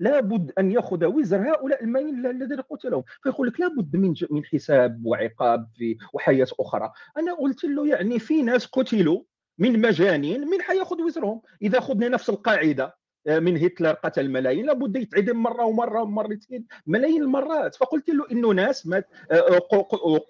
[0.00, 5.68] لابد أن يأخذ وزر هؤلاء الملايين الذين قتلهم فيقول لك لابد من من حساب وعقاب
[5.76, 6.92] في وحياة أخرى.
[7.18, 9.22] أنا قلت له يعني في ناس قتلوا
[9.58, 11.40] من مجانين من حيأخذ وزرهم.
[11.62, 17.22] إذا أخذنا نفس القاعدة آه، من هتلر قتل ملايين لابد يتعدم مرة ومرة ومرتين ملايين
[17.22, 17.74] المرات.
[17.74, 19.58] فقلت له إنه ناس مات آه،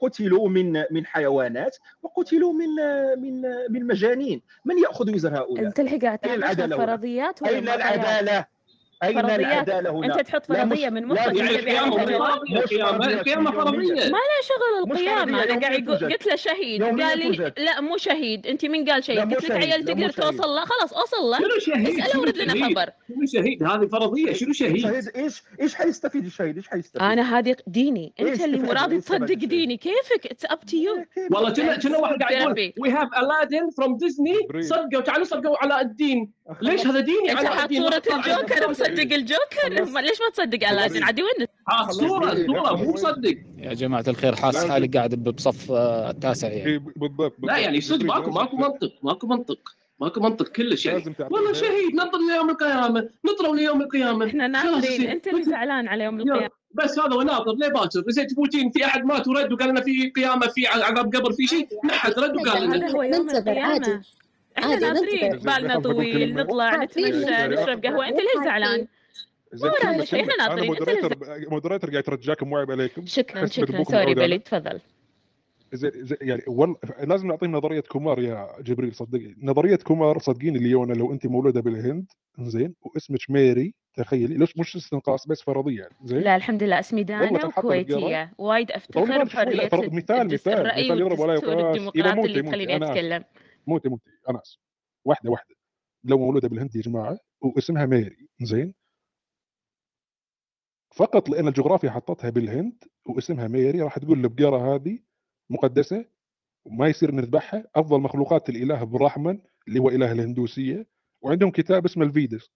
[0.02, 2.68] قتلوا من من حيوانات وقتلوا من
[3.20, 4.42] من من مجانين.
[4.64, 6.26] من يأخذ وزر هؤلاء؟ أنت الحين قاعد
[6.60, 8.53] هنا؟ فرضيات ولا اين؟ العدالة.
[9.04, 12.02] أين فرضيات العداله هنا أنت تحط فرضية من مخك يعني القيامة
[13.06, 16.12] القيامة فرضية ما له شغل فرضية، أنا قاعد يقول.
[16.12, 16.82] قلت له شهيد.
[16.82, 17.52] قال لي.
[17.58, 18.46] لا مو شهيد.
[18.46, 20.10] أنت مين قال شهيد؟ قلت لك مو تقدر.
[20.10, 21.38] توصل له خلاص أوصل له.
[21.38, 22.90] شنو شهيد؟ اسأله شنو ورد لنا شهيد؟ خبر.
[23.08, 24.32] شنو شهيد؟ هذه فرضية.
[24.32, 24.86] شنو شهيد؟
[25.16, 28.12] إيش إيش حيستفيد الشهيد؟ إيش حيستفيد؟ أنا هذه ديني.
[28.20, 29.76] أنت اللي مو؟ راضي تصدق؟ ديني.
[29.76, 32.72] كيفك؟ it's up to you والله كنا كنا واحد قاعد يقول.
[32.78, 34.36] وي هاف الادين فروم ديزني.
[34.60, 35.00] صدقوا.
[35.00, 36.32] تعالوا صدقوا على الدين.
[36.62, 41.46] ليش هذا ديني حاط الدين صورة الجوكر مصدق الجوكر؟ ليش ما تصدق على عادي وين
[41.68, 46.70] ها صورة صورة مو مصدق يا جماعة الخير حاس حالي قاعد بصف آه، التاسع يعني.
[46.70, 49.58] إيه، بالضبط لا يعني صدق ماكو ماكو منطق ماكو منطق
[50.00, 51.14] ماكو منطق كلش يعني.
[51.30, 51.52] والله.
[51.52, 54.26] شهيد ننطر ليوم القيامة نطروا ليوم القيامة.
[54.26, 55.06] إحنا ناطرين.
[55.06, 56.34] أنت اللي زعلان على يوم يلا.
[56.34, 56.54] القيامة.
[56.74, 60.10] بس هذا هو ناطر ليه باكر؟ زين تفوتين في أحد مات ورد وقال لنا في
[60.10, 61.68] قيامة في عقاب قبر في شيء.
[61.84, 62.76] ما حد رد وقال لنا.
[62.76, 64.02] هذا هو يوم القيامة.
[64.58, 67.04] إحنا ناطرين بالنا طويل نطلع عارفين.
[67.06, 68.86] نتمشى نشرب قهوة أنت ليش زعلان؟
[69.52, 70.66] زين ما ورانا شيء، أنا ناطرين.
[70.66, 71.16] مودريتر
[71.50, 74.14] مودريتر قاعد يترجاكم وعيب عليكم شكرا شكرا sorry.
[74.14, 74.80] بلي تفضل
[75.72, 80.92] زي زي يعني والله لازم نعطيهم نظرية كومار يا جبريل صدقني نظرية كومار صدقيني ليونا
[80.92, 82.04] لو أنت مولودة بالهند
[82.38, 87.02] زين واسمك ميري تخيلي ليش مش استنقاص بس فرضية يعني زين لا الحمد لله أسمي
[87.04, 87.46] دانا.
[87.46, 91.76] وكويتية وايد أفتخر فرض- مثال مثال الرأي مثال يضرب ولا يقاس.
[91.76, 92.76] الديمقراطي اللي تخليني.
[92.76, 93.24] أتكلم
[93.66, 94.10] موتي موتي.
[94.28, 94.58] أنا اسف
[95.04, 95.54] واحدة واحدة.
[96.04, 98.74] لو مولودة بالهند يا جماعة واسمها ميري زين.
[100.94, 104.98] فقط لأن الجغرافيا حطتها بالهند واسمها ميري راح تقول البقره هذه
[105.50, 106.04] مقدسة
[106.64, 107.64] وما يصير نذبحها.
[107.74, 110.86] أفضل مخلوقات الإله براحمن اللي هو إله الهندوسية.
[111.22, 112.50] وعندهم كتاب اسمه الفيدس.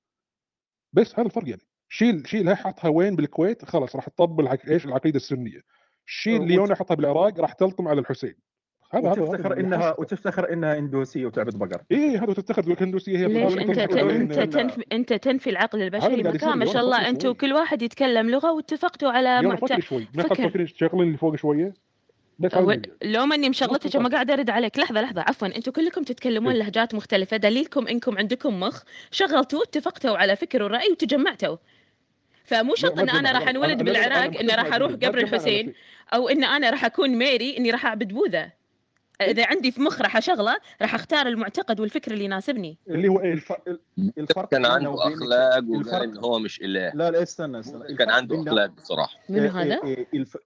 [0.92, 1.62] بس هذا الفرق يعني.
[1.88, 3.64] شيل شيل هاي حطها وين؟ بالكويت.
[3.64, 5.60] خلاص راح تطبل إيش؟ العقيدة السنية.
[6.06, 8.34] شيل ليونا حطها بالعراق راح تلطم على الحسين.
[8.92, 9.94] هذا هذا وتفتخر انها.
[9.98, 11.82] وتفتخر إنها إندوسية وتعبد بقر.
[11.90, 16.22] إيه هذا تفتخر تقول لك الهندوسيه هي ليش أنت أنت تنفي أنت تنفي العقل البشري
[16.22, 17.32] قاعد مكان ما شاء الله أنتم.
[17.32, 19.64] كل واحد يتكلم لغة واتفقتوا على يلا معت...
[19.64, 20.08] فكري شوي.
[20.14, 20.66] فكر.
[20.66, 21.74] شغلين اللي فوق شوية
[23.02, 24.78] لو ماني مشغلتك ما قاعدة أرد عليك.
[24.78, 25.20] لحظة لحظة.
[25.22, 26.58] عفوا أنتم كلكم تتكلمون إيه.
[26.58, 27.36] لهجات مختلفة.
[27.36, 28.82] دليلكم إنكم عندكم مخ.
[29.10, 31.56] شغلتوا اتفقتوا على فكر ورأي وتجمعتوا.
[32.44, 33.32] فمو شرط إن أنا.
[33.32, 35.74] راح أنولد بالعراق إني راح أروح قبر الحسين.
[36.14, 38.57] أو إن أنا راح أكون ميري إني راح أعبد بوذا.
[39.22, 42.78] إذا عندي في مخ راح أشغله راح أختار المعتقد والفكر اللي يناسبني.
[42.88, 43.52] اللي هو؟ الف-
[44.18, 46.92] الفرق كان بيننا عنده أخلاق وقال الفرق إن هو مش إله.
[46.94, 47.94] لا لا استنى استنى.
[47.96, 49.18] كان عنده أخلاق بصراحة.
[49.28, 50.36] منو إيه هذا؟ إيه إيه الف...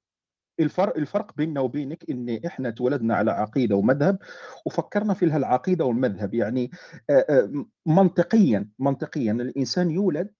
[0.60, 4.18] الفرق الفرق بيننا وبينك إن إحنا تولدنا على عقيدة ومذهب
[4.66, 6.34] وفكرنا في هالعقيده والمذهب.
[6.34, 6.70] يعني
[7.10, 10.30] آه، آه، منطقيا منطقيا الإنسان يولد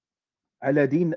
[0.63, 1.13] على دين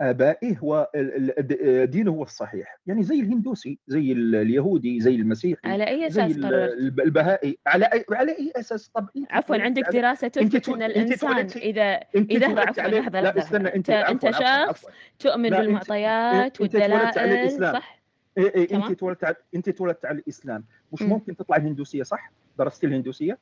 [0.00, 6.26] آبائه ودينه هو الصحيح يعني زي الهندوسي زي ال- اليهودي زي المسيحي على أي زي
[6.26, 10.82] أساس؟ الب- البهائي على أي على أي أساس طب أنت عفوا عندك دراسة تثبت إن
[10.82, 13.68] الإنسان إذا إذا عفوا لحظه لا استنى.
[13.74, 14.84] أنت أنت شخص
[15.18, 18.00] تؤمن بالمعطيات والدلائل صح؟
[18.38, 18.76] إيه إيه.
[18.76, 21.08] أنت تولدت على أنت تولدت على الإسلام مش مم.
[21.08, 23.38] ممكن تطلع الهندوسية صح؟ درست الهندوسية؟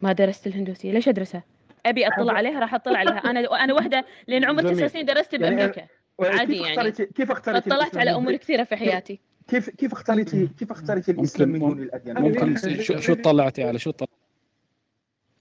[0.00, 1.42] ما درست الهندوسية ليش أدرسها؟
[1.86, 3.18] أبي أطلع عليها راح أطلع عليها.
[3.18, 4.86] أنا أنا وحدة لين عمر تسع.
[4.86, 5.86] سنين درست يعني بأمريكا.
[6.20, 6.90] عادي كيف يعني.
[6.92, 9.20] كيف اختاريتي فاطلعت الإسلام؟ على أمور كثيرة في حياتي.
[9.48, 13.90] كيف كيف اختاريتي كيف اختاريتي الإسلام من دون الأديان؟ ممكن شو شو اطلعتي على شو
[13.90, 14.12] اطلعتي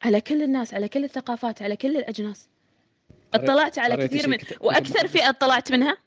[0.04, 2.50] على كل الناس على كل الثقافات على كل الأجناس.
[3.34, 5.98] اطلعت على كثير من وأكثر فئة طلعت منها.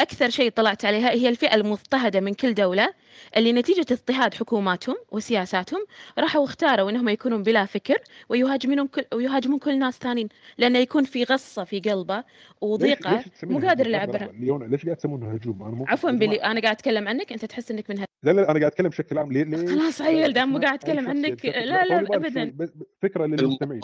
[0.00, 2.94] أكثر شيء طلعت عليها هي الفئة المضطهدة من كل دولة
[3.36, 5.86] اللي نتيجة اضطهاد حكوماتهم وسياساتهم
[6.18, 7.96] راحوا اختاروا إنهم يكونون بلا فكر
[8.28, 12.24] ويهاجمون كل ويهاجمون كل ناس ثانيين لأنه يكون في غصة في قلبه
[12.62, 14.32] ليش- ليش مو قادر يعبرها.
[14.32, 16.10] ليونا ليش قاعد تسمونها هجوم؟ أنا مو عفوا.
[16.10, 19.18] بلي أنا قاعد أتكلم عنك أنت تحس إنك من لا لا أنا قاعد أتكلم بشكل
[19.18, 22.68] عام ليه ليه خلاص عيل دام مو قاعد أتكلم عنك لا لا ابدا
[23.02, 23.80] فكرة للمستمعين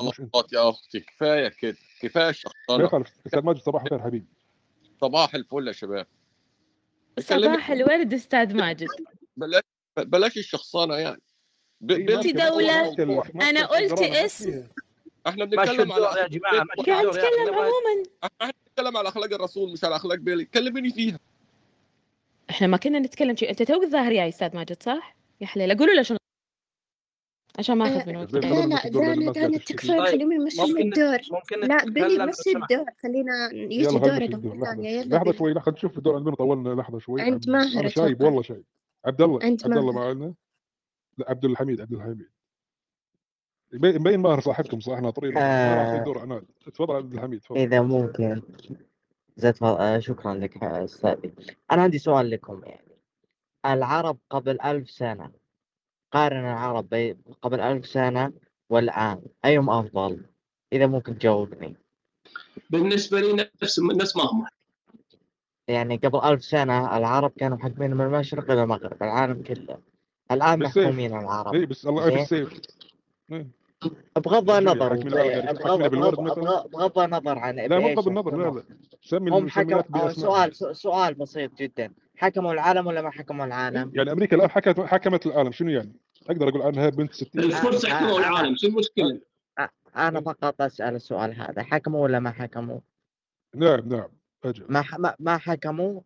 [0.53, 2.35] يا أختي كفاية كده كفاية
[2.71, 4.27] ما يخالف أستاذ ماجد صباح الخير حبيبي
[5.03, 6.07] صباح الفل يا شباب.
[7.21, 8.89] صباح الورد أستاذ ماجد.
[9.37, 9.63] بلاش
[9.97, 11.21] بلاش الشخصنه يعني.
[11.91, 14.67] انت ما- ما- أنا قلت اسم.
[15.27, 17.07] إحنا بنتكلم على يا جماعة قاعد.
[17.07, 18.03] اتكلم عموما.
[18.25, 20.45] إحنا بنتكلم على أخلاق الرسول مش على أخلاق بيلي.
[20.45, 21.19] كلميني فيها.
[22.51, 23.51] إحنا ما كنا نتكلم شيء.
[23.51, 26.19] أنت توك الظاهر يا أستاذ ماجد صح؟ يا حليلة قولوا له شنو
[27.59, 28.31] عشان ما أخذ من وقت.
[28.33, 32.51] زين لا لا دانا دانا تشتكي تكفى طيب نمشي ممكن الدور ممكن لا بيلي مشي
[32.57, 37.21] الدور خلينا يجي دور الدور يلا بيلي شوي لحظه نشوف الدور عندنا طولنا لحظة شوي.
[37.23, 38.65] عند عبد ماهر أنا شايب والله شايب
[39.05, 40.35] عبد الله عبد الله معنا؟
[41.19, 42.29] لا عبد الحميد عبد الحميد.
[43.73, 45.41] مبين ماهر صاحبكم صح؟ ناطرين ما
[45.75, 46.05] راح آه.
[46.05, 46.19] دور.
[46.19, 47.59] عناد تفضل عبد الحميد تفضل.
[47.61, 48.43] إذا ممكن.
[49.55, 51.33] ف- آه، شكرا لك أستاذي.
[51.73, 52.99] أنا عندي سؤال لكم يعني.
[53.67, 55.31] العرب قبل ألف سنة
[56.13, 58.33] قارن العرب قبل ألف سنة
[58.71, 60.21] والآن أيهم أفضل؟
[60.73, 61.77] إذا ممكن تجاوبني
[62.71, 64.47] بالنسبة لي نفس نفس ما هم
[65.69, 69.79] يعني قبل ألف سنة العرب كانوا محكمين من المشرق إلى المغرب العالم كله.
[70.31, 71.55] الآن محكومين العرب.
[71.55, 72.61] اي بس الله يعرف زين السيف.
[73.33, 73.47] إيه.
[74.17, 78.65] بغض النظر يعني بغض النظر عن لا مو بغض النظر لا لا.
[79.03, 79.49] سمي هم
[79.95, 81.93] آه، سؤال- سؤال بسيط جدا.
[82.23, 85.93] حكموا العالم ولا ما حكموا العالم؟ يعني أمريكا الآن حكمت حكمت العالم شنو يعني؟
[86.31, 89.21] أقدر أقول عنها بنت 60 الفرس حكموا العالم شو المشكلة؟
[89.97, 92.81] أنا فقط أسأل السؤال هذا حكموا ولا ما حكموا؟
[93.55, 94.09] نعم نعم
[94.45, 96.01] أجل ما ح- ما- ما حكموا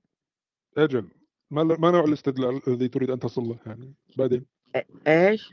[0.78, 1.08] أجل
[1.50, 4.46] ما ما نوع الاستدلال الذي تريد أن تصل له يعني بعدين
[5.06, 5.52] إيش؟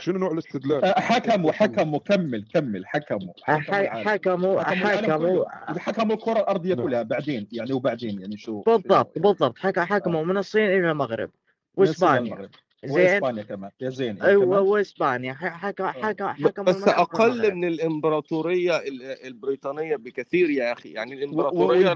[0.00, 5.44] شنو نوع الاستدلال؟ آه، حكموا حكموا كمل كمل حكموا حكموا حكموا
[5.78, 6.84] حكموا الكرة الأرضية نعم.
[6.86, 9.58] كلها بعدين يعني وبعدين يعني شو؟ بالضبط بالضبط.
[9.58, 11.30] حك- حكموا من الصين إلى المغرب.
[11.78, 12.50] للمغرب
[12.84, 12.94] زين.
[12.94, 13.70] وإسبانيا كمان.
[13.80, 14.58] يا زين إيه أيوة كمان.
[14.58, 15.32] وإسبانيا.
[15.32, 20.88] ح- حك- حك- ب- حكموا بس أقل من الإمبراطورية ال- البريطانية بكثير يا أخي.
[20.92, 21.92] يعني الإمبراطورية.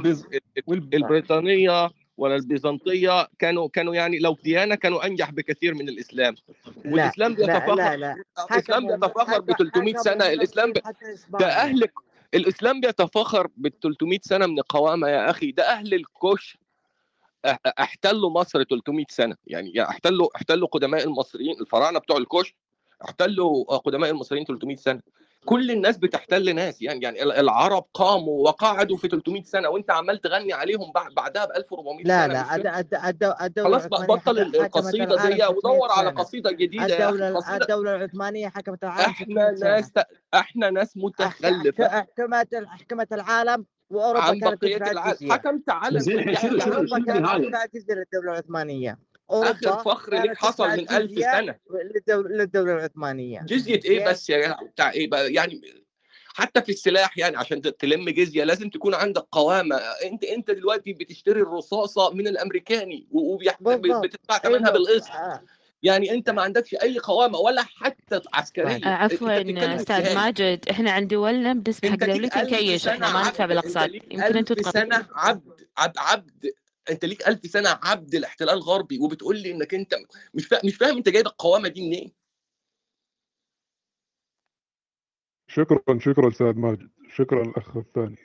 [0.94, 6.34] البريطانية ولا البيزنطية كانوا كانوا يعني لو ديانة كانوا أنجح بكثير من الإسلام.
[6.84, 7.96] لا والإسلام لا بيتفاخر لا.
[7.96, 8.12] لا
[8.52, 10.78] الإسلام حكموا بيتفاخر ب حك- 300 حكموا سنه الإسلام ب...
[11.40, 11.88] ده أهل
[12.34, 15.50] الإسلام بيتفاخر بال 300 سنة من القوامه يا أخي.
[15.52, 16.56] ده أهل الكوش.
[17.78, 19.36] احتلوا مصر 300 سنة.
[19.46, 22.54] يعني يعني احتلوا احتلوا قدماء المصريين الفراعنة بتوع الكوش
[23.04, 25.00] احتلوا قدماء المصريين 300 سنة.
[25.44, 26.82] كل الناس بتحتل ناس.
[26.82, 31.44] يعني يعني ال- العرب قاموا وقعدوا في 300 سنة وانت عمال تغني عليهم بعد بعدها
[31.44, 32.60] ب 1400 لا سنة لا فاهم.
[32.80, 36.86] الد- الد- الدولة خلاص العثمانية بطل القصيده العالم دي 600 ودور على قصيدة جديدة.
[36.86, 39.70] يا أخي الدولة قصيده الدولة العثمانية حكمت العالم إحنا 600 سنة.
[39.70, 39.92] ناس
[40.34, 41.88] إحنا ناس متخلفة.
[41.88, 45.32] حكمت حكمت العالم وأوروبا عن كانت بقية تدفع العالم.
[45.32, 48.98] حكمت عالم زين الحين يعني شنو كانت؟ تدفع الجزية
[49.30, 51.54] العثمانية اخر فخر لك حصل من ألف الجزية سنة.
[51.94, 53.40] للدولة, للدولة العثمانية.
[53.40, 55.60] جزية إيه بس يا جدع؟ بتاع إيه بقى؟ يعني
[56.34, 59.76] حتى في السلاح يعني عشان تلم جزية لازم تكون عندك قوامة.
[59.76, 65.10] أنت أنت دلوقتي بتشتري الرصاصة من الأمريكاني وبتدفع ثمنها بالقسط.
[65.10, 65.42] آه.
[65.82, 68.86] يعني أنت ما عندكش أي قوامة ولا حتى عسكرية.
[68.86, 72.44] عفوا أستاذ ماجد إحنا عند دولنا بنسمح حق دولتنا
[72.78, 73.90] سنه إحنا ما ندفع بالأقساط.
[74.10, 75.42] يمكن تقطعوا سنة عبد
[75.78, 76.52] عبد عبد.
[76.90, 79.94] أنت ليك ألف سنة عبد الاحتلال الغربي وبتقول لي إنك أنت
[80.34, 82.12] مش فاهم مش فاهم أنت جايب القوامة دي منين.
[85.46, 86.88] شكرا شكرا أستاذ ماجد.
[87.14, 88.16] شكرا الأخ الثاني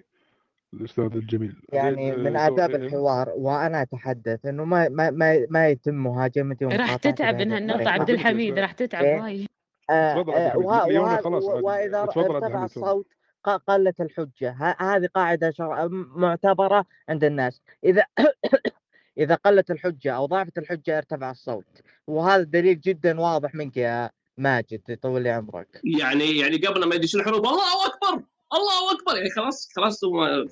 [0.73, 1.61] الأستاذ الجميل.
[1.73, 5.93] يعني زين من آه، آداب سؤال- الحوار وأنا أتحدث إنه ما ما ما, ما يتم
[5.95, 9.47] مهاجمتي راح تتعب من هالنقطة الطريقة عبد الحميد راح تتعب وايد.
[9.89, 13.07] آه، آه، خلاص تفضل عبد ارتفع الصوت
[13.49, 17.61] قلت الحجة ه- هذه قاعدة شرع معتبرة عند الناس.
[17.83, 18.03] إذا
[19.17, 21.65] إذا قلت الحجة أو ضعفت الحجة ارتفع الصوت
[22.07, 25.81] وهذا دليل جدا واضح منك يا ماجد طول لي عمرك.
[25.83, 28.23] يعني يعني قبل ما يدشون الحروب الله أكبر!
[28.53, 29.15] الله أكبر!
[29.17, 29.99] يعني خلاص خلاص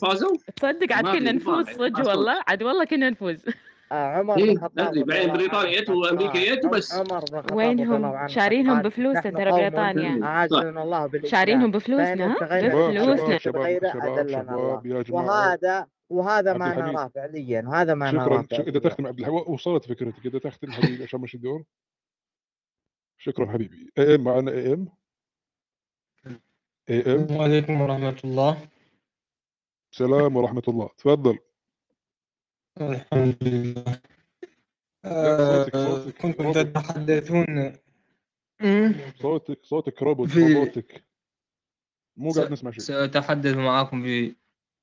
[0.01, 0.37] فازوا.
[0.55, 2.07] تصدق عاد كنا نفوز صدق.
[2.07, 2.43] والله.
[2.47, 3.37] عاد والله كنا نفوز.
[3.95, 5.33] عمر بن إيه الخطاب بعدين
[5.73, 10.25] جت عم- وبس عمر بن وينهم؟ شارينهم بفلوسنا ترى بريطانيا.
[10.25, 13.39] أعزنا الله شارينهم بفلوسنا؟ بفلوسنا؟
[15.09, 18.57] وهذا وهذا ما نراه فعليا وهذا ما نراه شكرا.
[18.57, 18.67] شك...
[18.67, 20.25] إذا تختم عبد الحميد وصلت فكرتك.
[20.25, 21.63] إذا تختم حبيبي عشان مش الدور؟
[23.17, 23.91] شكرا حبيبي.
[23.97, 24.87] اي إم معنا اي إم؟
[26.89, 28.57] اي إم؟ السلام عليكم ورحمة الله.
[29.91, 30.89] سلام ورحمة الله.
[30.97, 31.37] تفضل.
[32.89, 34.01] الحمد لله.
[35.05, 37.73] صوتك آه، صوتك كنتم روبوت تتحدثون.
[39.21, 41.03] صوتك صوتك روبوت في روبوتك.
[42.17, 42.79] مو قاعد نسمع شيء.
[42.79, 44.35] سأتحدث معكم في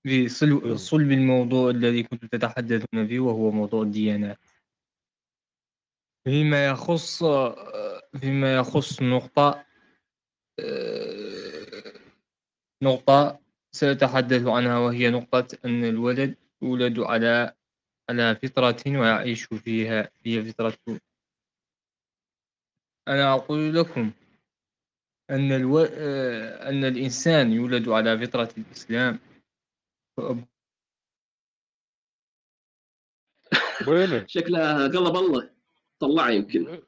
[0.02, 0.28] في
[0.76, 4.38] صلب الموضوع الذي كنتم تتحدثون فيه وهو موضوع الديانات.
[6.24, 7.24] فيما يخص
[8.20, 9.64] فيما يخص نقطة
[10.60, 11.92] آه،
[12.82, 13.40] نقطة
[13.72, 17.57] سأتحدث عنها وهي نقطة أن الولد يولد على
[18.10, 21.00] على فطرة ويعيش فيها هي فطرة.
[23.08, 24.12] أنا أقول لكم
[25.30, 25.78] أن ألو...
[25.78, 29.18] آه، أن الإنسان يولد على فطرة الإسلام.
[30.20, 30.48] فأب-
[33.88, 35.50] وينه؟ شكله قلب الله
[36.00, 36.82] طلع يمكن.